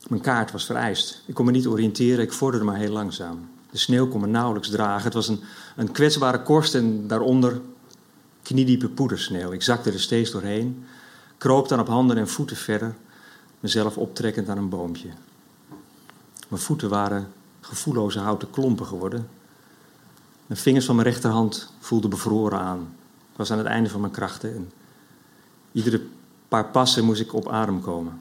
Mijn 0.08 0.22
kaart 0.22 0.52
was 0.52 0.66
vereist. 0.66 1.22
Ik 1.26 1.34
kon 1.34 1.44
me 1.44 1.50
niet 1.50 1.66
oriënteren, 1.66 2.24
ik 2.24 2.32
vorderde 2.32 2.64
maar 2.64 2.76
heel 2.76 2.92
langzaam. 2.92 3.48
De 3.70 3.78
sneeuw 3.78 4.08
kon 4.08 4.20
me 4.20 4.26
nauwelijks 4.26 4.68
dragen. 4.68 5.04
Het 5.04 5.14
was 5.14 5.28
een, 5.28 5.40
een 5.76 5.92
kwetsbare 5.92 6.42
korst 6.42 6.74
en 6.74 7.06
daaronder 7.06 7.60
kniediepe 8.42 8.88
poedersneeuw. 8.88 9.52
Ik 9.52 9.62
zakte 9.62 9.92
er 9.92 10.00
steeds 10.00 10.30
doorheen, 10.30 10.84
kroop 11.38 11.68
dan 11.68 11.80
op 11.80 11.88
handen 11.88 12.16
en 12.16 12.28
voeten 12.28 12.56
verder, 12.56 12.94
mezelf 13.60 13.96
optrekkend 13.96 14.48
aan 14.48 14.58
een 14.58 14.68
boompje. 14.68 15.08
Mijn 16.48 16.62
voeten 16.62 16.88
waren 16.88 17.32
gevoelloze 17.60 18.18
houten 18.18 18.50
klompen 18.50 18.86
geworden. 18.86 19.28
Mijn 20.46 20.60
vingers 20.60 20.84
van 20.86 20.96
mijn 20.96 21.08
rechterhand 21.08 21.72
voelden 21.78 22.10
bevroren 22.10 22.60
aan. 22.60 22.94
Ik 23.32 23.36
was 23.36 23.50
aan 23.50 23.58
het 23.58 23.66
einde 23.66 23.90
van 23.90 24.00
mijn 24.00 24.12
krachten 24.12 24.54
en 24.54 24.72
iedere 25.72 26.02
paar 26.48 26.66
passen 26.66 27.04
moest 27.04 27.20
ik 27.20 27.34
op 27.34 27.48
adem 27.48 27.80
komen. 27.80 28.20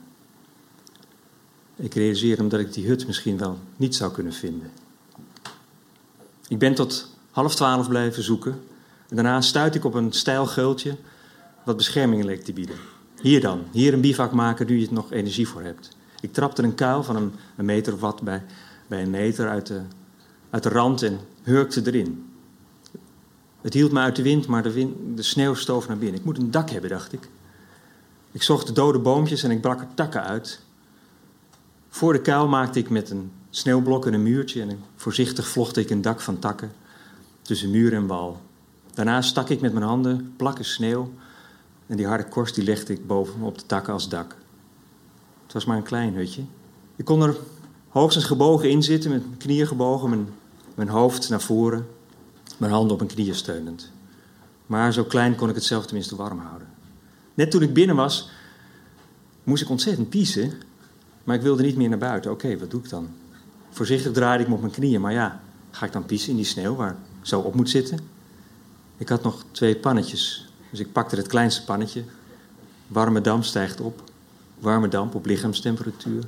Ik 1.75 1.93
realiseerde 1.93 2.43
me 2.43 2.49
dat 2.49 2.59
ik 2.59 2.73
die 2.73 2.87
hut 2.87 3.07
misschien 3.07 3.37
wel 3.37 3.59
niet 3.75 3.95
zou 3.95 4.11
kunnen 4.11 4.33
vinden. 4.33 4.71
Ik 6.47 6.59
ben 6.59 6.75
tot 6.75 7.09
half 7.31 7.55
twaalf 7.55 7.87
blijven 7.87 8.23
zoeken. 8.23 8.61
En 9.07 9.15
daarna 9.15 9.41
stuit 9.41 9.75
ik 9.75 9.85
op 9.85 9.93
een 9.93 10.11
steil 10.11 10.45
geultje 10.45 10.95
wat 11.63 11.77
bescherming 11.77 12.23
leek 12.23 12.43
te 12.43 12.53
bieden. 12.53 12.75
Hier 13.21 13.41
dan, 13.41 13.63
hier 13.71 13.93
een 13.93 14.01
bivak 14.01 14.31
maken 14.31 14.67
nu 14.67 14.75
je 14.75 14.81
het 14.81 14.91
nog 14.91 15.11
energie 15.11 15.47
voor 15.47 15.61
hebt. 15.61 15.97
Ik 16.21 16.33
trapte 16.33 16.63
een 16.63 16.75
kuil 16.75 17.03
van 17.03 17.15
een, 17.15 17.33
een 17.55 17.65
meter 17.65 17.93
of 17.93 17.99
wat 17.99 18.21
bij, 18.21 18.43
bij 18.87 19.01
een 19.01 19.09
meter 19.09 19.49
uit 19.49 19.67
de, 19.67 19.81
uit 20.49 20.63
de 20.63 20.69
rand 20.69 21.01
en 21.01 21.19
hurkte 21.43 21.81
erin. 21.85 22.31
Het 23.61 23.73
hield 23.73 23.91
me 23.91 23.99
uit 23.99 24.15
de 24.15 24.21
wind, 24.21 24.47
maar 24.47 24.63
de, 24.63 24.71
wind, 24.71 25.17
de 25.17 25.23
sneeuw 25.23 25.53
stoof 25.53 25.87
naar 25.87 25.97
binnen. 25.97 26.19
Ik 26.19 26.25
moet 26.25 26.37
een 26.37 26.51
dak 26.51 26.69
hebben, 26.69 26.89
dacht 26.89 27.13
ik. 27.13 27.29
Ik 28.31 28.43
zocht 28.43 28.67
de 28.67 28.73
dode 28.73 28.99
boompjes 28.99 29.43
en 29.43 29.51
ik 29.51 29.61
brak 29.61 29.79
er 29.79 29.87
takken 29.93 30.23
uit. 30.23 30.61
Voor 31.89 32.13
de 32.13 32.21
kuil 32.21 32.47
maakte 32.47 32.79
ik 32.79 32.89
met 32.89 33.09
een 33.09 33.31
sneeuwblok 33.49 34.05
en 34.05 34.13
een 34.13 34.23
muurtje 34.23 34.61
en 34.61 34.79
voorzichtig 34.95 35.47
vlocht 35.47 35.77
ik 35.77 35.89
een 35.89 36.01
dak 36.01 36.21
van 36.21 36.39
takken 36.39 36.71
tussen 37.41 37.71
muur 37.71 37.93
en 37.93 38.07
wal. 38.07 38.41
Daarna 38.93 39.21
stak 39.21 39.49
ik 39.49 39.61
met 39.61 39.73
mijn 39.73 39.85
handen 39.85 40.33
plakken 40.37 40.65
sneeuw 40.65 41.11
en 41.89 41.97
die 41.97 42.07
harde 42.07 42.27
korst 42.27 42.55
die 42.55 42.63
legde 42.63 42.93
ik 42.93 43.07
boven 43.07 43.41
op 43.41 43.57
de 43.57 43.65
takken 43.65 43.93
als 43.93 44.09
dak. 44.09 44.35
Het 45.43 45.53
was 45.53 45.65
maar 45.65 45.77
een 45.77 45.83
klein 45.83 46.15
hutje. 46.15 46.43
Ik 46.95 47.05
kon 47.05 47.21
er 47.21 47.37
hoogstens 47.87 48.25
gebogen 48.25 48.69
in 48.69 48.83
zitten, 48.83 49.11
met 49.11 49.25
mijn 49.25 49.37
knieën 49.37 49.67
gebogen, 49.67 50.09
mijn, 50.09 50.29
mijn 50.75 50.89
hoofd 50.89 51.29
naar 51.29 51.41
voren, 51.41 51.87
mijn 52.57 52.71
handen 52.71 52.91
op 52.91 52.99
mijn 52.99 53.13
knieën 53.13 53.35
steunend. 53.35 53.91
Maar 54.65 54.93
zo 54.93 55.03
klein 55.03 55.35
kon 55.35 55.49
ik 55.49 55.55
het 55.55 55.63
zelf 55.63 55.85
tenminste 55.85 56.15
warm 56.15 56.39
houden. 56.39 56.67
Net 57.33 57.51
toen 57.51 57.61
ik 57.61 57.73
binnen 57.73 57.95
was, 57.95 58.29
moest 59.43 59.61
ik 59.61 59.69
ontzettend 59.69 60.09
piezen, 60.09 60.53
maar 61.23 61.35
ik 61.35 61.41
wilde 61.41 61.63
niet 61.63 61.77
meer 61.77 61.89
naar 61.89 61.97
buiten. 61.97 62.31
Oké, 62.31 62.57
wat 62.57 62.71
doe 62.71 62.81
ik 62.83 62.89
dan? 62.89 63.09
Voorzichtig 63.69 64.11
draaide 64.11 64.43
ik 64.43 64.49
me 64.49 64.55
op 64.55 64.61
mijn 64.61 64.73
knieën, 64.73 65.01
maar 65.01 65.13
ja, 65.13 65.41
ga 65.71 65.85
ik 65.85 65.91
dan 65.91 66.05
piezen 66.05 66.29
in 66.29 66.35
die 66.35 66.45
sneeuw 66.45 66.75
waar 66.75 66.91
ik 66.91 66.97
zo 67.21 67.39
op 67.39 67.55
moet 67.55 67.69
zitten? 67.69 67.99
Ik 68.97 69.09
had 69.09 69.23
nog 69.23 69.43
twee 69.51 69.75
pannetjes, 69.75 70.48
dus 70.69 70.79
ik 70.79 70.91
pakte 70.91 71.15
het 71.15 71.27
kleinste 71.27 71.63
pannetje. 71.63 72.03
Warme 72.87 73.21
damp 73.21 73.43
stijgt 73.43 73.81
op, 73.81 74.03
warme 74.59 74.87
damp 74.87 75.15
op 75.15 75.25
lichaamstemperatuur. 75.25 76.23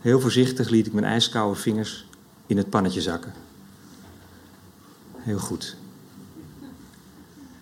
Heel 0.00 0.20
voorzichtig 0.20 0.68
liet 0.68 0.86
ik 0.86 0.92
mijn 0.92 1.06
ijskoude 1.06 1.60
vingers 1.60 2.06
in 2.46 2.56
het 2.56 2.70
pannetje 2.70 3.00
zakken. 3.00 3.32
Heel 5.16 5.38
goed. 5.38 5.76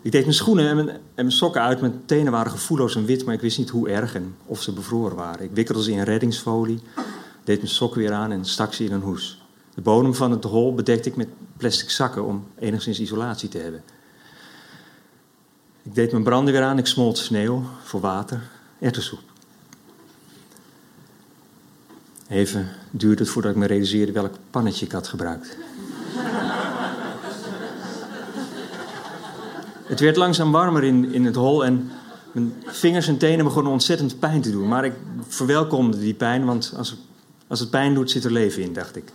Ik 0.03 0.13
deed 0.13 0.23
mijn 0.23 0.35
schoenen 0.35 0.69
en 0.69 0.77
mijn, 0.77 0.89
en 0.89 1.01
mijn, 1.15 1.33
sokken 1.33 1.63
uit. 1.63 1.81
Mijn 1.81 2.03
tenen 2.07 2.33
waren 2.33 2.53
gevoelloos 2.53 2.97
en 2.97 3.05
wit, 3.05 3.25
maar 3.25 3.35
ik 3.35 3.41
wist 3.41 3.59
niet 3.59 3.71
hoe 3.71 3.89
erg 3.89 4.15
en 4.15 4.35
of 4.47 4.63
ze 4.63 4.73
bevroren 4.73 5.17
waren. 5.17 5.45
Ik 5.45 5.51
wikkelde 5.53 5.83
ze 5.83 5.93
in 5.93 6.03
reddingsfolie, 6.03 6.81
deed 7.45 7.57
mijn 7.57 7.69
sokken 7.69 8.01
weer 8.01 8.13
aan 8.13 8.33
en 8.33 8.45
stak 8.45 8.73
ze 8.73 8.85
in 8.85 8.93
een 8.93 9.01
hoes. 9.01 9.43
De 9.75 9.81
bodem 9.81 10.15
van 10.15 10.31
het 10.31 10.45
hol 10.45 10.75
bedekte 10.75 11.09
ik 11.09 11.17
met 11.17 11.29
plastic 11.57 11.91
zakken 11.91 12.25
om 12.25 12.47
enigszins 12.59 13.01
isolatie 13.01 13.49
te 13.49 13.59
hebben. 13.59 13.83
Ik 15.83 15.95
deed 15.95 16.13
mijn 16.13 16.25
branden 16.25 16.53
weer 16.55 16.63
aan, 16.63 16.79
ik 16.79 16.87
smolt 16.87 17.19
sneeuw 17.19 17.65
voor 17.83 18.01
water, 18.01 18.41
erwtensoep. 18.79 19.21
Even 22.29 22.69
duurde 22.91 23.23
het 23.23 23.33
voordat 23.33 23.51
ik 23.51 23.57
me 23.57 23.67
realiseerde 23.67 24.13
welk 24.13 24.35
pannetje 24.51 24.87
ik 24.87 24.93
had 24.93 25.09
gebruikt. 25.09 25.57
Het 29.85 30.01
werd 30.01 30.17
langzaam 30.17 30.53
warmer 30.53 30.85
in, 30.85 31.13
in 31.13 31.25
het 31.25 31.35
hol 31.35 31.65
en 31.65 31.91
mijn 32.33 32.55
vingers 32.67 33.09
en 33.09 33.19
tenen 33.19 33.45
begonnen 33.45 33.73
ontzettend 33.73 34.19
pijn 34.19 34.43
te 34.43 34.51
doen. 34.51 34.69
Maar 34.69 34.85
ik 34.85 34.95
verwelkomde 35.29 35.99
die 35.99 36.15
pijn, 36.15 36.45
want 36.45 36.73
als, 36.77 36.97
als 37.47 37.61
het 37.61 37.71
pijn 37.71 37.95
doet, 37.95 38.11
zit 38.11 38.25
er 38.25 38.33
leven 38.33 38.63
in, 38.63 38.73
dacht 38.73 38.97
ik. 38.97 39.13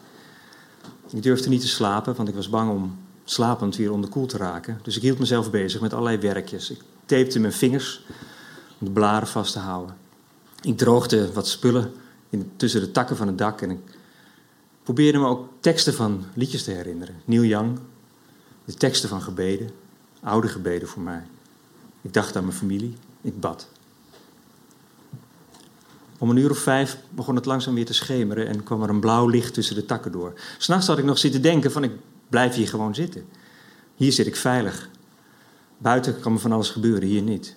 Ik 1.09 1.23
durfde 1.23 1.49
niet 1.49 1.61
te 1.61 1.67
slapen, 1.67 2.15
want 2.15 2.29
ik 2.29 2.35
was 2.35 2.49
bang 2.49 2.71
om 2.71 2.97
slapend 3.29 3.75
weer 3.75 3.91
onderkoeld 3.91 4.29
te 4.29 4.37
raken. 4.37 4.79
Dus 4.83 4.95
ik 4.95 5.01
hield 5.01 5.19
mezelf 5.19 5.51
bezig 5.51 5.81
met 5.81 5.93
allerlei 5.93 6.17
werkjes. 6.17 6.71
Ik 6.71 6.81
tapete 7.05 7.39
mijn 7.39 7.53
vingers 7.53 8.05
om 8.79 8.87
de 8.87 8.91
blaren 8.93 9.27
vast 9.27 9.53
te 9.53 9.59
houden. 9.59 9.95
Ik 10.61 10.77
droogde 10.77 11.31
wat 11.33 11.47
spullen 11.47 11.93
tussen 12.55 12.81
de 12.81 12.91
takken 12.91 13.17
van 13.17 13.27
het 13.27 13.37
dak 13.37 13.61
en 13.61 13.71
ik 13.71 13.79
probeerde 14.83 15.17
me 15.17 15.25
ook 15.25 15.47
teksten 15.59 15.93
van 15.93 16.25
liedjes 16.33 16.63
te 16.63 16.71
herinneren. 16.71 17.15
Neil 17.25 17.43
Young, 17.43 17.79
de 18.65 18.73
teksten 18.73 19.09
van 19.09 19.21
gebeden, 19.21 19.69
oude 20.19 20.47
gebeden 20.47 20.87
voor 20.87 21.01
mij. 21.01 21.23
Ik 22.01 22.13
dacht 22.13 22.35
aan 22.35 22.45
mijn 22.45 22.57
familie, 22.57 22.95
ik 23.21 23.39
bad. 23.39 23.67
Om 26.17 26.29
een 26.29 26.37
uur 26.37 26.51
of 26.51 26.57
vijf 26.57 26.97
begon 27.09 27.35
het 27.35 27.45
langzaam 27.45 27.73
weer 27.73 27.85
te 27.85 27.93
schemeren 27.93 28.47
en 28.47 28.63
kwam 28.63 28.83
er 28.83 28.89
een 28.89 28.99
blauw 28.99 29.27
licht 29.27 29.53
tussen 29.53 29.75
de 29.75 29.85
takken 29.85 30.11
door. 30.11 30.33
S'nachts 30.57 30.87
had 30.87 30.97
ik 30.97 31.03
nog 31.03 31.17
zitten 31.17 31.41
denken 31.41 31.71
van 31.71 31.83
ik 31.83 31.91
blijf 32.29 32.55
hier 32.55 32.67
gewoon 32.67 32.95
zitten. 32.95 33.25
Hier 33.95 34.11
zit 34.11 34.27
ik 34.27 34.35
veilig. 34.35 34.89
Buiten 35.77 36.19
kan 36.19 36.33
me 36.33 36.39
van 36.39 36.51
alles 36.51 36.69
gebeuren, 36.69 37.07
hier 37.07 37.21
niet. 37.21 37.55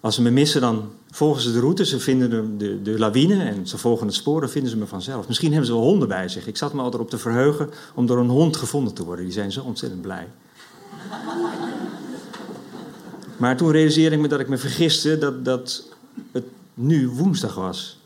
Als 0.00 0.14
ze 0.14 0.22
me 0.22 0.30
missen, 0.30 0.60
dan 0.60 0.92
volgen 1.10 1.42
ze 1.42 1.52
de 1.52 1.60
route, 1.60 1.86
ze 1.86 2.00
vinden 2.00 2.30
de, 2.30 2.56
de, 2.56 2.82
de 2.82 2.98
lawine 2.98 3.42
en 3.42 3.66
ze 3.66 3.78
volgen 3.78 4.06
het 4.06 4.14
spoor, 4.14 4.40
dan 4.40 4.50
vinden 4.50 4.70
ze 4.70 4.76
me 4.76 4.86
vanzelf. 4.86 5.26
Misschien 5.26 5.50
hebben 5.50 5.66
ze 5.66 5.72
wel 5.72 5.82
honden 5.82 6.08
bij 6.08 6.28
zich. 6.28 6.46
Ik 6.46 6.56
zat 6.56 6.72
me 6.72 6.82
altijd 6.82 7.02
op 7.02 7.10
te 7.10 7.18
verheugen 7.18 7.70
om 7.94 8.06
door 8.06 8.18
een 8.18 8.28
hond 8.28 8.56
gevonden 8.56 8.94
te 8.94 9.04
worden. 9.04 9.24
Die 9.24 9.34
zijn 9.34 9.52
zo 9.52 9.62
ontzettend 9.62 10.02
blij. 10.02 10.28
Maar 13.36 13.56
toen 13.56 13.70
realiseerde 13.70 14.16
ik 14.16 14.22
me 14.22 14.28
dat 14.28 14.40
ik 14.40 14.48
me 14.48 14.56
vergiste 14.56 15.18
dat, 15.18 15.44
dat 15.44 15.88
het 16.32 16.44
nu 16.74 17.08
woensdag 17.08 17.54
was. 17.54 18.00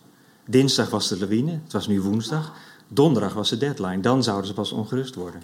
Dinsdag 0.46 0.90
was 0.90 1.08
de 1.08 1.18
lawine, 1.18 1.50
het 1.50 1.72
was 1.72 1.86
nu 1.86 2.00
woensdag. 2.00 2.52
Donderdag 2.88 3.32
was 3.34 3.48
de 3.48 3.56
deadline, 3.56 4.00
dan 4.00 4.22
zouden 4.22 4.46
ze 4.46 4.54
pas 4.54 4.72
ongerust 4.72 5.14
worden. 5.14 5.42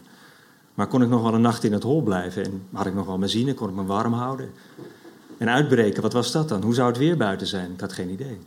Maar 0.75 0.87
kon 0.87 1.03
ik 1.03 1.09
nog 1.09 1.23
wel 1.23 1.35
een 1.35 1.41
nacht 1.41 1.65
in 1.65 1.73
het 1.73 1.83
hol 1.83 2.03
blijven 2.03 2.45
en 2.45 2.67
had 2.73 2.87
ik 2.87 2.95
nog 2.95 3.07
wel 3.07 3.19
benzine, 3.19 3.55
kon 3.55 3.69
ik 3.69 3.75
me 3.75 3.85
warm 3.85 4.13
houden. 4.13 4.51
En 5.39 5.49
uitbreken, 5.49 6.03
wat 6.03 6.13
was 6.13 6.33
dat 6.33 6.49
dan? 6.49 6.63
Hoe 6.63 6.75
zou 6.75 6.89
het 6.89 6.99
weer 6.99 7.17
buiten 7.17 7.47
zijn? 7.47 7.73
Ik 7.73 7.81
had 7.81 7.93
geen 7.93 8.11
idee. 8.11 8.39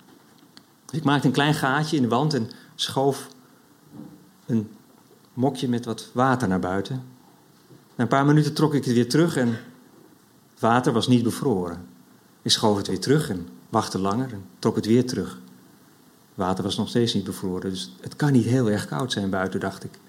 Dus 0.86 1.00
ik 1.00 1.03
maakte 1.03 1.27
een 1.27 1.34
klein 1.34 1.53
gaatje 1.53 1.96
in 1.96 2.01
de 2.01 2.07
wand 2.07 2.34
en 2.34 2.50
schoof 2.75 3.27
een 4.46 4.69
mokje 5.34 5.69
met 5.69 5.86
wat 5.86 6.10
water 6.13 6.48
naar 6.48 6.60
buiten. 6.60 7.03
Na 7.96 8.03
een 8.03 8.10
paar 8.10 8.25
minuten 8.25 8.53
trok 8.53 8.74
ik 8.74 8.86
het 8.86 8.93
weer 8.93 9.10
terug 9.10 9.38
en 9.38 9.48
het 10.51 10.60
water 10.60 10.93
was 10.93 11.07
niet 11.07 11.24
bevroren. 11.24 11.86
Ik 12.41 12.51
schoof 12.51 12.77
het 12.77 12.88
weer 12.88 13.00
terug 13.00 13.29
en 13.29 13.48
wachtte 13.69 14.00
langer 14.00 14.34
en 14.34 14.46
trok 14.60 14.75
het 14.75 14.86
weer 14.86 15.05
terug. 15.05 15.29
Het 15.29 16.46
water 16.46 16.63
was 16.63 16.77
nog 16.77 16.89
steeds 16.89 17.13
niet 17.13 17.24
bevroren, 17.24 17.69
dus 17.69 17.96
het 18.01 18.15
kan 18.15 18.31
niet 18.31 18.46
heel 18.46 18.69
erg 18.69 18.88
koud 18.88 19.12
zijn 19.12 19.29
buiten, 19.29 19.60
dacht 19.60 19.84
ik. 19.84 20.00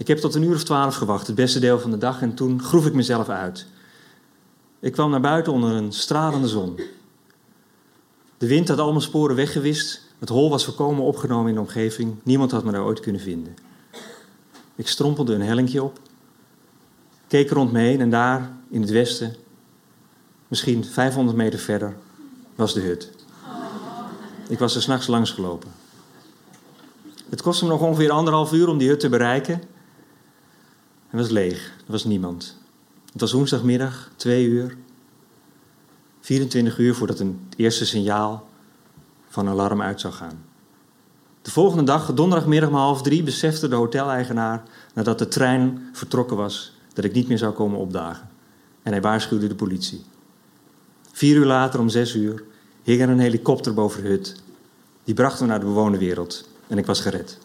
Ik 0.00 0.06
heb 0.06 0.18
tot 0.18 0.34
een 0.34 0.42
uur 0.42 0.54
of 0.54 0.64
twaalf 0.64 0.94
gewacht, 0.94 1.26
het 1.26 1.36
beste 1.36 1.60
deel 1.60 1.78
van 1.78 1.90
de 1.90 1.98
dag, 1.98 2.22
en 2.22 2.34
toen 2.34 2.62
groef 2.62 2.86
ik 2.86 2.92
mezelf 2.92 3.28
uit. 3.28 3.66
Ik 4.78 4.92
kwam 4.92 5.10
naar 5.10 5.20
buiten 5.20 5.52
onder 5.52 5.70
een 5.70 5.92
stralende 5.92 6.48
zon. 6.48 6.80
De 8.38 8.46
wind 8.46 8.68
had 8.68 8.78
al 8.78 8.90
mijn 8.90 9.02
sporen 9.02 9.36
weggewist. 9.36 10.02
Het 10.18 10.28
hol 10.28 10.50
was 10.50 10.64
volkomen 10.64 11.04
opgenomen 11.04 11.48
in 11.48 11.54
de 11.54 11.60
omgeving. 11.60 12.16
Niemand 12.22 12.50
had 12.50 12.64
me 12.64 12.72
daar 12.72 12.84
ooit 12.84 13.00
kunnen 13.00 13.20
vinden. 13.20 13.56
Ik 14.74 14.88
strompelde 14.88 15.34
een 15.34 15.42
hellinkje 15.42 15.82
op, 15.82 15.98
keek 17.26 17.50
rond 17.50 17.72
me 17.72 17.78
heen 17.78 18.00
en 18.00 18.10
daar, 18.10 18.52
in 18.70 18.80
het 18.80 18.90
westen, 18.90 19.34
misschien 20.48 20.84
500 20.84 21.36
meter 21.36 21.58
verder, 21.58 21.96
was 22.54 22.74
de 22.74 22.80
hut. 22.80 23.10
Ik 24.48 24.58
was 24.58 24.74
er 24.74 24.82
s'nachts 24.82 25.06
langs 25.06 25.30
gelopen. 25.30 25.70
Het 27.28 27.42
kostte 27.42 27.64
me 27.64 27.70
nog 27.70 27.80
ongeveer 27.80 28.10
anderhalf 28.10 28.52
uur 28.52 28.68
om 28.68 28.78
die 28.78 28.88
hut 28.88 29.00
te 29.00 29.08
bereiken. 29.08 29.69
Het 31.10 31.20
was 31.20 31.30
leeg, 31.30 31.66
er 31.86 31.92
was 31.92 32.04
niemand. 32.04 32.56
Het 33.12 33.20
was 33.20 33.32
woensdagmiddag, 33.32 34.10
twee 34.16 34.46
uur. 34.46 34.76
24 36.20 36.78
uur 36.78 36.94
voordat 36.94 37.20
een 37.20 37.48
eerste 37.56 37.86
signaal 37.86 38.48
van 39.28 39.48
alarm 39.48 39.82
uit 39.82 40.00
zou 40.00 40.12
gaan. 40.12 40.44
De 41.42 41.50
volgende 41.50 41.84
dag, 41.84 42.14
donderdagmiddag 42.14 42.68
om 42.68 42.74
half 42.74 43.02
drie, 43.02 43.22
besefte 43.22 43.68
de 43.68 43.74
hoteleigenaar 43.74 44.62
nadat 44.94 45.18
de 45.18 45.28
trein 45.28 45.88
vertrokken 45.92 46.36
was 46.36 46.72
dat 46.92 47.04
ik 47.04 47.12
niet 47.12 47.28
meer 47.28 47.38
zou 47.38 47.52
komen 47.52 47.78
opdagen. 47.78 48.28
En 48.82 48.92
hij 48.92 49.00
waarschuwde 49.00 49.46
de 49.46 49.54
politie. 49.54 50.04
Vier 51.12 51.36
uur 51.36 51.46
later, 51.46 51.80
om 51.80 51.88
zes 51.88 52.14
uur, 52.14 52.42
hing 52.82 53.00
er 53.00 53.08
een 53.08 53.18
helikopter 53.18 53.74
boven 53.74 54.02
de 54.02 54.08
hut. 54.08 54.42
Die 55.04 55.14
bracht 55.14 55.40
me 55.40 55.46
naar 55.46 55.60
de 55.60 55.66
bewoonde 55.66 55.98
wereld 55.98 56.48
en 56.66 56.78
ik 56.78 56.86
was 56.86 57.00
gered. 57.00 57.38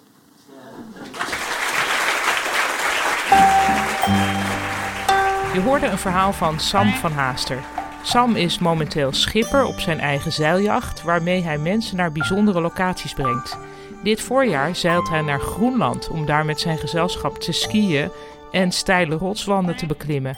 Je 5.55 5.62
hoorde 5.62 5.88
een 5.88 5.97
verhaal 5.97 6.33
van 6.33 6.59
Sam 6.59 6.88
van 6.88 7.12
Haaster. 7.12 7.57
Sam 8.01 8.35
is 8.35 8.59
momenteel 8.59 9.13
schipper 9.13 9.65
op 9.65 9.79
zijn 9.79 10.00
eigen 10.00 10.31
zeiljacht, 10.31 11.03
waarmee 11.03 11.43
hij 11.43 11.57
mensen 11.57 11.97
naar 11.97 12.12
bijzondere 12.12 12.62
locaties 12.62 13.13
brengt. 13.13 13.57
Dit 14.03 14.21
voorjaar 14.21 14.75
zeilt 14.75 15.09
hij 15.09 15.21
naar 15.21 15.39
Groenland 15.39 16.09
om 16.09 16.25
daar 16.25 16.45
met 16.45 16.59
zijn 16.59 16.77
gezelschap 16.77 17.38
te 17.38 17.51
skiën 17.51 18.09
en 18.51 18.71
steile 18.71 19.15
rotswanden 19.15 19.75
te 19.75 19.85
beklimmen. 19.85 20.38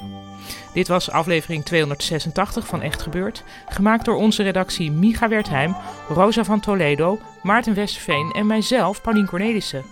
Dit 0.73 0.87
was 0.87 1.11
aflevering 1.11 1.65
286 1.65 2.67
van 2.67 2.81
Echt 2.81 3.01
Gebeurd, 3.01 3.43
gemaakt 3.69 4.05
door 4.05 4.15
onze 4.15 4.43
redactie 4.43 4.91
Micha 4.91 5.27
Wertheim, 5.27 5.75
Rosa 6.09 6.43
van 6.43 6.59
Toledo, 6.59 7.19
Maarten 7.43 7.73
Westerveen 7.73 8.31
en 8.35 8.47
mijzelf, 8.47 9.01
Paulien 9.01 9.27
Cornelissen. 9.27 9.85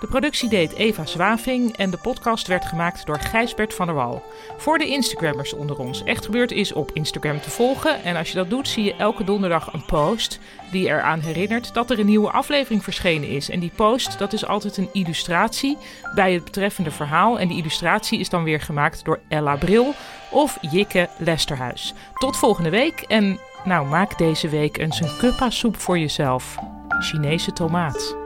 De 0.00 0.06
productie 0.06 0.48
deed 0.48 0.72
Eva 0.72 1.06
Zwaving 1.06 1.76
en 1.76 1.90
de 1.90 1.96
podcast 1.96 2.46
werd 2.46 2.64
gemaakt 2.64 3.06
door 3.06 3.20
Gijsbert 3.20 3.74
van 3.74 3.86
der 3.86 3.94
Wal. 3.94 4.22
Voor 4.56 4.78
de 4.78 4.86
Instagrammers 4.86 5.52
onder 5.52 5.78
ons. 5.78 6.04
Echt 6.04 6.24
Gebeurd 6.24 6.50
is 6.50 6.72
op 6.72 6.90
Instagram 6.92 7.40
te 7.40 7.50
volgen. 7.50 8.02
En 8.02 8.16
als 8.16 8.28
je 8.28 8.34
dat 8.34 8.50
doet, 8.50 8.68
zie 8.68 8.84
je 8.84 8.94
elke 8.94 9.24
donderdag 9.24 9.72
een 9.72 9.84
post 9.84 10.40
die 10.70 10.86
eraan 10.86 11.20
herinnert 11.20 11.74
dat 11.74 11.90
er 11.90 11.98
een 11.98 12.06
nieuwe 12.06 12.30
aflevering 12.30 12.84
verschenen 12.84 13.28
is. 13.28 13.50
En 13.50 13.60
die 13.60 13.72
post, 13.76 14.18
dat 14.18 14.32
is 14.32 14.46
altijd 14.46 14.76
een 14.76 14.88
illustratie 14.92 15.78
bij 16.14 16.32
het 16.32 16.44
betreffende 16.44 16.90
verhaal. 16.90 17.38
En 17.38 17.48
die 17.48 17.58
illustratie 17.58 18.20
is 18.20 18.28
dan 18.28 18.44
weer 18.44 18.60
gemaakt 18.60 19.04
door 19.04 19.20
Ella 19.28 19.56
Bril 19.56 19.94
of 20.30 20.58
Jikke 20.60 21.08
Lesterhuis. 21.18 21.94
Tot 22.14 22.36
volgende 22.36 22.70
week 22.70 23.00
en 23.00 23.38
nou, 23.64 23.86
maak 23.86 24.18
deze 24.18 24.48
week 24.48 24.78
eens 24.78 25.00
een 25.00 25.16
kuppa 25.18 25.50
soep 25.50 25.76
voor 25.76 25.98
jezelf. 25.98 26.56
Chinese 27.00 27.52
tomaat. 27.52 28.25